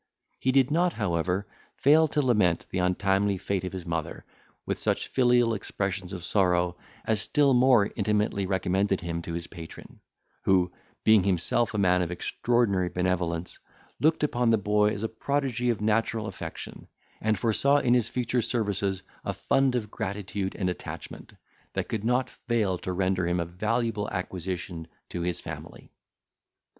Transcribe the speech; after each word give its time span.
He 0.39 0.51
did 0.51 0.71
not, 0.71 0.93
however, 0.93 1.45
fail 1.75 2.07
to 2.07 2.23
lament 2.23 2.65
the 2.71 2.79
untimely 2.79 3.37
fate 3.37 3.63
of 3.63 3.71
his 3.73 3.85
mother, 3.85 4.25
with 4.65 4.79
such 4.79 5.07
filial 5.09 5.53
expressions 5.53 6.11
of 6.11 6.23
sorrow, 6.23 6.75
as 7.05 7.21
still 7.21 7.53
more 7.53 7.91
intimately 7.95 8.47
recommended 8.47 9.01
him 9.01 9.21
to 9.21 9.33
his 9.35 9.45
patron; 9.45 9.99
who, 10.41 10.71
being 11.03 11.21
himself 11.23 11.75
a 11.75 11.77
man 11.77 12.01
of 12.01 12.09
extraordinary 12.09 12.89
benevolence, 12.89 13.59
looked 13.99 14.23
upon 14.23 14.49
the 14.49 14.57
boy 14.57 14.89
as 14.89 15.03
a 15.03 15.07
prodigy 15.07 15.69
of 15.69 15.81
natural 15.81 16.25
affection, 16.25 16.87
and 17.21 17.37
foresaw 17.37 17.77
in 17.77 17.93
his 17.93 18.09
future 18.09 18.41
services 18.41 19.03
a 19.23 19.33
fund 19.33 19.75
of 19.75 19.91
gratitude 19.91 20.55
and 20.55 20.67
attachment, 20.67 21.31
that 21.73 21.89
could 21.89 22.03
not 22.03 22.27
fail 22.47 22.79
to 22.79 22.91
render 22.91 23.27
him 23.27 23.39
a 23.39 23.45
valuable 23.45 24.09
acquisition 24.09 24.87
to 25.09 25.21
his 25.21 25.39
family. 25.39 25.91